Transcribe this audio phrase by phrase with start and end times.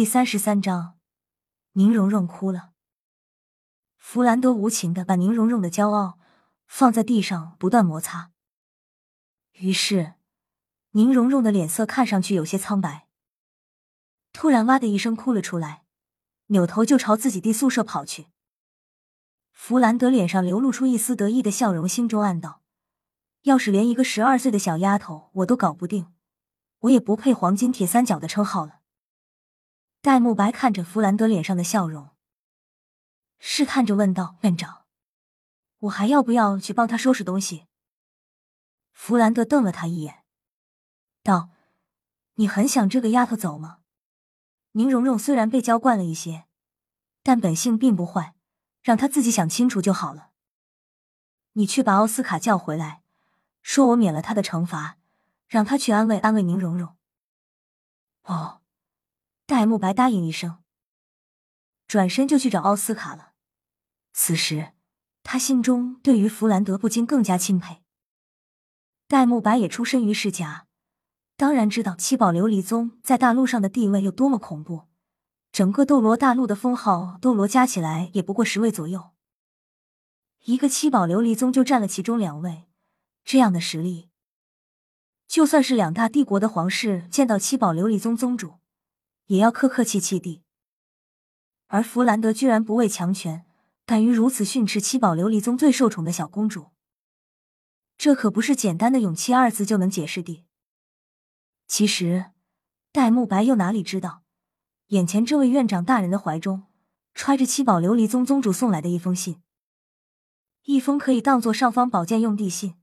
[0.00, 0.98] 第三十三章，
[1.72, 2.70] 宁荣荣哭了。
[3.98, 6.18] 弗兰德无情的把宁荣荣的骄傲
[6.66, 8.30] 放在地上，不断摩擦。
[9.52, 10.14] 于是，
[10.92, 13.08] 宁荣荣的脸色看上去有些苍白。
[14.32, 15.84] 突然，哇的一声哭了出来，
[16.46, 18.28] 扭头就朝自己弟宿舍跑去。
[19.52, 22.62] 弗兰德脸上流露出一丝得意的笑容，心中暗道
[23.44, 26.10] ：“要是连一个十二岁的小丫头我都搞不定，
[26.78, 28.76] 我也不配‘黄金铁三角’的称号了。”
[30.02, 32.08] 戴沐白看着弗兰德脸上的笑容，
[33.38, 34.86] 试探着问道：“院长，
[35.80, 37.66] 我还要不要去帮他收拾东西？”
[38.92, 40.24] 弗兰德瞪了他一眼，
[41.22, 41.50] 道
[42.36, 43.80] ：“你很想这个丫头走吗？”
[44.72, 46.46] 宁荣荣虽然被娇惯了一些，
[47.22, 48.34] 但本性并不坏，
[48.82, 50.30] 让她自己想清楚就好了。
[51.52, 53.02] 你去把奥斯卡叫回来，
[53.60, 54.96] 说我免了他的惩罚，
[55.46, 56.96] 让他去安慰安慰宁荣荣。
[58.22, 58.59] 哦。
[59.60, 60.56] 戴沐白答应一声，
[61.86, 63.32] 转身就去找奥斯卡了。
[64.14, 64.72] 此时，
[65.22, 67.82] 他心中对于弗兰德不禁更加钦佩。
[69.06, 70.66] 戴沐白也出身于世家，
[71.36, 74.88] 当然知道七宝琉璃宗在大陆上的地位有多么恐怖。
[75.52, 79.10] 整个斗罗大陆的封号斗罗加起来也不过十位左右，
[80.44, 82.64] 一个七宝琉璃宗就占了其中两位，
[83.26, 84.08] 这样的实力，
[85.28, 88.59] 就算是两大帝国的皇室见到七宝琉璃宗宗主。
[89.30, 90.42] 也要客客气气地，
[91.68, 93.46] 而弗兰德居然不畏强权，
[93.86, 96.70] 敢于如此训斥七宝琉璃宗最受宠的小公主，
[97.96, 100.44] 这可不是简单的勇气二字就能解释的。
[101.68, 102.32] 其实，
[102.90, 104.24] 戴沐白又哪里知道，
[104.88, 106.64] 眼前这位院长大人的怀中
[107.14, 109.40] 揣着七宝琉璃宗宗主送来的一封信，
[110.64, 112.74] 一封可以当做上方宝剑用的信，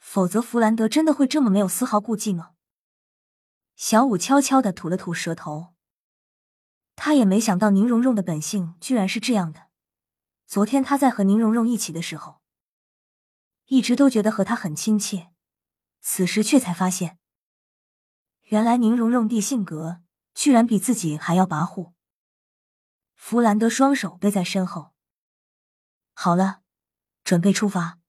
[0.00, 2.54] 否则弗兰德真的会这么没有丝毫顾忌吗？
[3.78, 5.68] 小五悄悄的吐了吐舌头，
[6.96, 9.68] 他也没想到宁荣荣的本性居然是这样的。
[10.48, 12.40] 昨天他在和宁荣荣一起的时候，
[13.66, 15.30] 一直都觉得和他很亲切，
[16.00, 17.20] 此时却才发现，
[18.46, 20.00] 原来宁荣荣的性格
[20.34, 21.92] 居然比自己还要跋扈。
[23.14, 24.92] 弗兰德双手背在身后，
[26.14, 26.62] 好了，
[27.22, 28.00] 准备出发。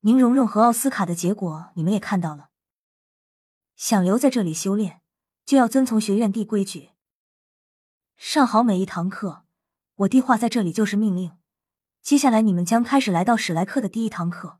[0.00, 2.47] 宁荣荣和奥斯卡的结果你们也看到了。
[3.78, 5.02] 想留在这里修炼，
[5.46, 6.90] 就要遵从学院地规矩，
[8.16, 9.44] 上好每一堂课。
[9.94, 11.38] 我弟话在这里就是命令。
[12.02, 14.58] 接下来你们将开始来到史莱克的第一堂课，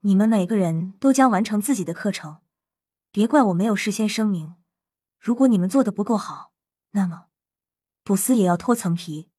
[0.00, 2.42] 你们每个人都将完成自己的课程。
[3.10, 4.56] 别怪我没有事先声明。
[5.18, 6.52] 如果你们做的不够好，
[6.90, 7.28] 那么
[8.04, 9.30] 补斯也要脱层皮。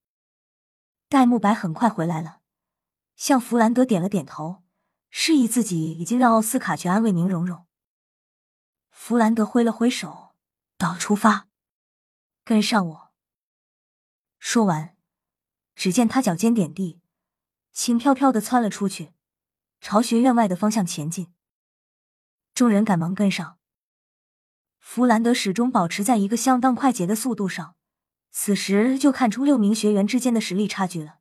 [1.08, 2.40] 戴沐白很快回来了，
[3.16, 4.64] 向弗兰德点了点头，
[5.12, 7.67] 示意自己已经让奥斯卡去安慰宁荣荣。
[9.00, 10.36] 弗兰德挥了挥手，
[10.78, 11.48] 道：“出发，
[12.44, 13.14] 跟上我。”
[14.38, 14.98] 说完，
[15.76, 17.00] 只见他脚尖点地，
[17.72, 19.14] 轻飘飘的窜了出去，
[19.80, 21.32] 朝学院外的方向前进。
[22.54, 23.60] 众人赶忙跟上。
[24.80, 27.78] 弗兰德始终保持在一个相当快捷的速度上，
[28.32, 31.20] 此时就看出六名学员之间的实力差距了。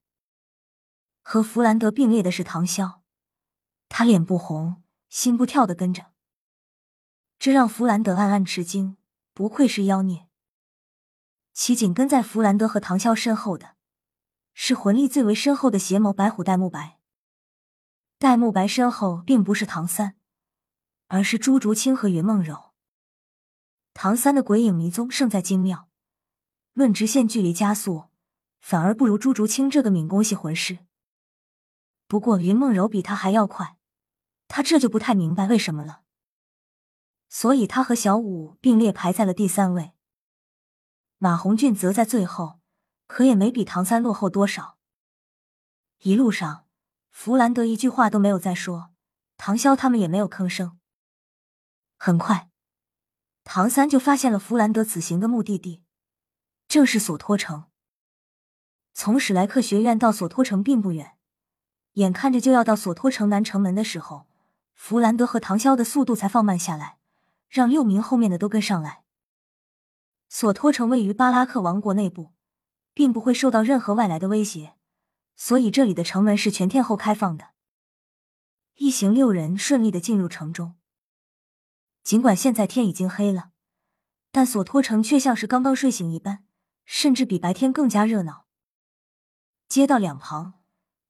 [1.23, 3.03] 和弗兰德并列的是唐潇，
[3.89, 6.16] 他脸不红，心不跳的跟着。
[7.47, 8.97] 这让弗兰德暗暗吃惊，
[9.33, 10.27] 不愧是妖孽。
[11.53, 13.77] 其紧跟在弗兰德和唐潇身后的，
[14.53, 16.99] 是魂力最为深厚的邪眸白虎戴沐白。
[18.19, 20.17] 戴沐白身后并不是唐三，
[21.07, 22.73] 而是朱竹清和云梦柔。
[23.95, 25.89] 唐三的鬼影迷踪胜在精妙，
[26.73, 28.07] 论直线距离加速，
[28.59, 30.81] 反而不如朱竹清这个敏攻系魂师。
[32.09, 33.77] 不过云梦柔比他还要快，
[34.49, 36.03] 他这就不太明白为什么了。
[37.29, 39.93] 所以，他和小五并列排在了第三位。
[41.19, 42.61] 马红俊则在最后，
[43.07, 44.79] 可也没比唐三落后多少。
[46.03, 46.67] 一路上，
[47.11, 48.91] 弗兰德一句话都没有再说，
[49.37, 50.79] 唐潇他们也没有吭声。
[51.97, 52.51] 很快，
[53.45, 55.83] 唐三就发现了弗兰德此行的目的地，
[56.69, 57.65] 正是索托城。
[58.93, 61.17] 从史莱克学院到索托城并不远，
[61.95, 64.27] 眼看着就要到索托城南城门的时候，
[64.75, 66.99] 弗兰德和唐潇的速度才放慢下来。
[67.49, 69.05] 让六名后面的都跟上来。
[70.29, 72.33] 索托城位于巴拉克王国内部，
[72.93, 74.75] 并不会受到任何外来的威胁，
[75.37, 77.51] 所以这里的城门是全天候开放的。
[78.75, 80.77] 一行六人顺利的进入城中。
[82.03, 83.51] 尽管现在天已经黑了，
[84.31, 86.45] 但索托城却像是刚刚睡醒一般，
[86.85, 88.47] 甚至比白天更加热闹。
[89.69, 90.61] 街道两旁，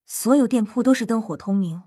[0.06, 1.82] 所有店铺都是灯火通明。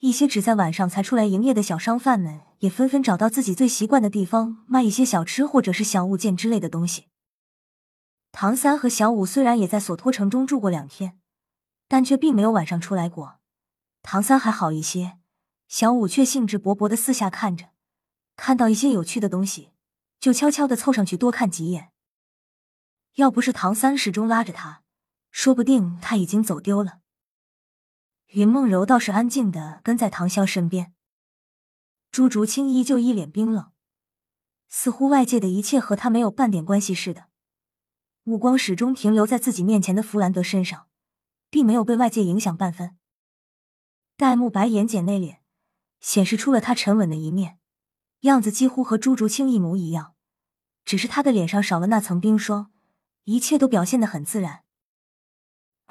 [0.00, 7.06] 一些只在晚上才出来营业的小商贩们，也纷纷找到自己最习惯的地方卖一些小吃或者是小物件之类的东西。
[8.30, 11.18] 唐三和小五虽然也在索托城中住过两天，
[11.88, 13.38] 但却并没有晚上出来过。
[14.02, 15.18] 唐三还好一些，
[15.68, 17.70] 小五却兴致勃勃的四下看着，
[18.36, 19.70] 看到一些有趣的东西，
[20.20, 21.90] 就悄悄的凑上去多看几眼。
[23.14, 24.82] 要不是唐三始终拉着他，
[25.30, 26.98] 说不定他已经走丢了。
[28.34, 30.92] 云梦柔倒是安静的跟在唐潇身边，
[32.10, 33.70] 朱竹清依旧一脸冰冷，
[34.68, 37.28] 似乎外界的一切和他没有半点关系似的，
[38.24, 40.88] 目光始终停留在自己面前的弗兰德身上，
[41.48, 42.96] 并没有被外界影响半分。
[44.16, 45.36] 戴沐白眼睑内敛，
[46.00, 47.60] 显示出了他沉稳的一面，
[48.22, 50.16] 样子几乎和朱竹清一模一样，
[50.84, 52.72] 只是他的脸上少了那层冰霜，
[53.22, 54.63] 一切都表现得很自然。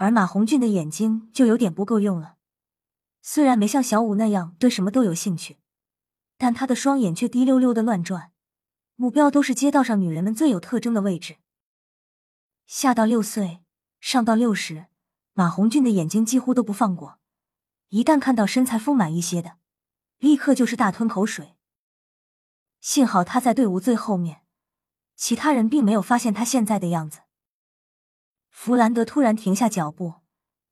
[0.04, 2.36] 而马红俊的眼睛就有点不够用了，
[3.22, 5.60] 虽然没像小五那样对什么都有兴趣，
[6.38, 8.34] 但他的双眼却滴溜溜的乱转，
[8.98, 11.38] 目标都是街道上女人们最有特征的位置。
[12.68, 13.64] 下到六岁，
[14.02, 14.88] 上到六十，
[15.32, 17.20] 马红俊的眼睛几乎都不放过，
[17.88, 19.54] 一旦看到身材丰满一些的，
[20.18, 21.56] 立刻就是大吞口水。
[22.82, 24.42] 幸好他在队伍最后面，
[25.16, 27.22] 其他人并没有发现他现在的样子。
[28.54, 30.22] 弗兰德突然停下脚步，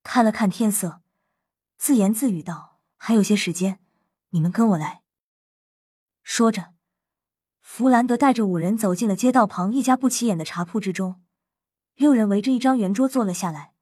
[0.02, 1.02] 看了看天色，
[1.78, 3.80] 自言自语道：“还有些时间，
[4.30, 5.02] 你们跟我来。”
[6.24, 6.74] 说着，
[7.60, 11.22] 弗兰德带着五人走进了街道旁一家不起眼的茶铺之中。
[11.96, 13.74] 六人围着一张圆桌坐了下来，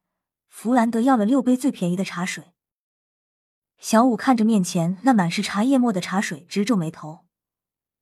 [0.47, 2.53] 弗兰德要了六杯最便宜的茶水。
[3.77, 7.25] 小五看着面前那满是茶叶沫的茶水，直皱眉头：“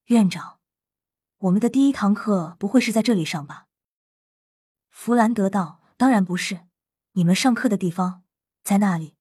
[0.05, 0.59] 院长，
[1.39, 3.65] 我们的第一堂课不会是在这里上吧？”
[4.89, 5.81] 弗兰德道。
[5.97, 6.67] 当然不是，
[7.13, 8.23] 你们上课的地方
[8.63, 9.15] 在那里。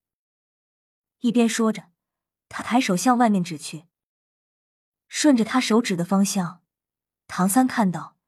[1.21, 1.85] 一边说着，
[2.51, 3.87] 他抬手向外面指去。
[5.09, 6.63] 顺着他手指的方向，
[7.27, 8.19] 唐三看到，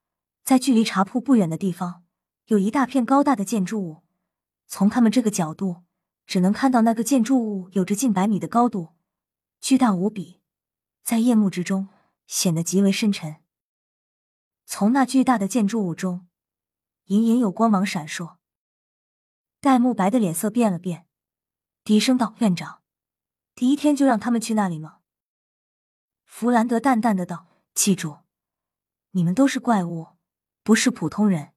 [0.43, 2.05] 在距离茶铺不远的地方，
[2.47, 4.03] 有一大片高大的建筑物。
[4.67, 5.85] 从他们这个角度，
[6.27, 8.95] 只能看到那个建筑物有着近百米的高度，
[9.61, 10.41] 巨大无比，
[11.03, 11.89] 在夜幕之中
[12.27, 13.37] 显得极为深沉。
[14.65, 16.27] 从那巨大的建筑物中，
[17.05, 18.38] 隐隐有光芒闪烁。
[19.69, 21.07] 戴沐白的脸色变了变，
[21.85, 22.81] 低声道：“院长，
[23.55, 25.01] 第一天就让他们去那里吗？”
[26.25, 28.21] 弗兰德淡淡的道：“记住，
[29.11, 30.17] 你们都是怪物，
[30.63, 31.53] 不是普通人。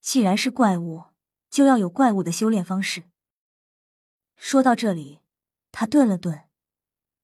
[0.00, 1.08] 既然是怪物，
[1.50, 3.04] 就要有怪物的修炼方式。”
[4.34, 5.20] 说到这里，
[5.70, 6.48] 他顿了顿，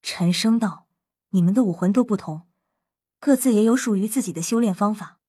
[0.02, 0.86] 沉声道
[1.32, 2.46] ：“你们的武魂都不同，
[3.18, 5.20] 各自也有属于自己的修炼方法。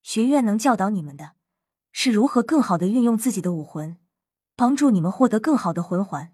[0.00, 1.36] 学院能教导你们的。”
[1.92, 3.96] 是如何更好的运用自己的武魂，
[4.56, 6.32] 帮助你们获得更好的魂环，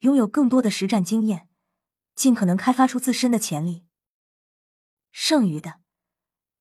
[0.00, 1.48] 拥有更多的实战经验，
[2.14, 3.84] 尽可能开发出自身的潜力。
[5.12, 5.80] 剩余的，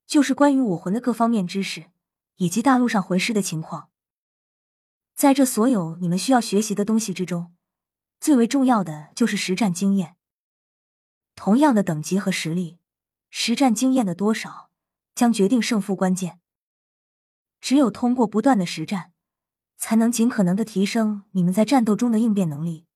[0.05, 1.85] 就是关于武魂的各方面知识，
[2.35, 3.89] 以及大陆上魂师的情况。
[5.15, 7.55] 在这所有你们需要学习的东西之中，
[8.19, 10.17] 最为重要的就是实战经验。
[11.35, 12.77] 同样的等级和实力，
[13.31, 14.69] 实战经验的多少
[15.15, 16.39] 将决定胜负关键。
[17.63, 19.13] 只有通过不断的实战，
[19.77, 22.87] 才能尽可能的提升你们在战斗中的应变能力。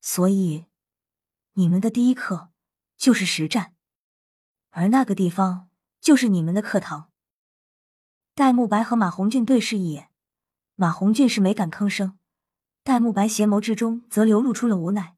[0.00, 0.66] 所以，
[1.54, 2.52] 你们的第一课
[2.96, 3.74] 就是实战，
[4.70, 5.70] 而那个地方
[6.00, 7.10] 就是你们的课堂。
[8.36, 10.12] 戴沐白和马红俊对视一眼，
[10.76, 12.16] 马红俊是没敢吭声，
[12.84, 15.16] 戴沐白邪眸之中则流露出了无奈。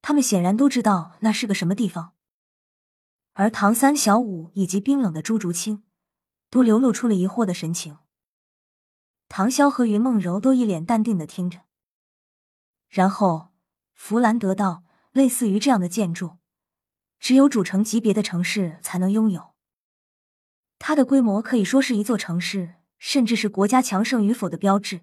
[0.00, 2.14] 他们显然都知道那是个什么地方，
[3.34, 5.82] 而唐三、小五以及冰冷的朱竹清。
[6.50, 7.98] 都流露出了疑惑的神情。
[9.28, 11.62] 唐潇和云梦柔都一脸淡定的听着。
[12.88, 13.48] 然后，
[13.92, 16.38] 弗兰德道：“类似于这样的建筑，
[17.18, 19.54] 只有主城级别的城市才能拥有。
[20.78, 25.00] 它的规模可以说是一座城市，甚至是国家强盛与否的标志。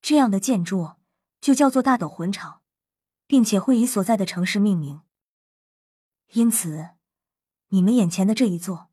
[0.00, 0.94] 这样的建筑
[1.40, 2.62] 就叫做大斗魂场，
[3.26, 5.02] 并且会以所在的城市命名。
[6.32, 6.90] 因此，
[7.68, 8.88] 你们眼前的这一座。”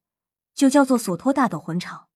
[0.62, 2.08] 就叫做索托大斗魂场。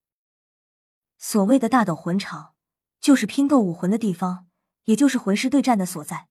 [1.17, 2.53] 所谓的大斗魂场，
[3.01, 4.45] 就是拼斗武魂的地方，
[4.83, 6.27] 也就是魂师对战的所在。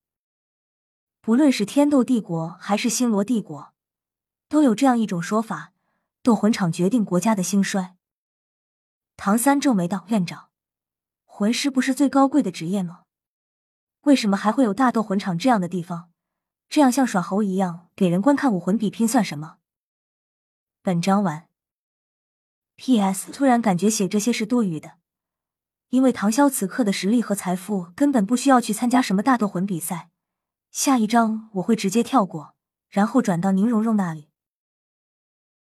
[1.21, 3.75] 不论是天斗帝国还是星罗帝国，
[4.49, 5.73] 都有这样一种说法：
[6.23, 7.97] 斗魂场决定国家的兴衰。
[9.17, 10.51] 唐三皱眉道：“院长，
[11.25, 13.03] 魂师不是最高贵的职业吗？
[14.03, 16.13] 为什么还会有大斗魂场这样的地方？
[16.69, 19.57] 这样像耍猴一样给人观看武魂比拼算什么？”
[20.81, 21.49] 本章完。
[22.77, 23.31] P.S.
[23.31, 24.95] 突然感觉写这些是多余的，
[25.91, 30.11] 因为唐潇此刻的实力和财富根本不需要去参加什么大斗魂比赛。
[30.71, 32.57] 下一章我会直接跳过，
[32.89, 34.29] 然后转到宁荣荣那里。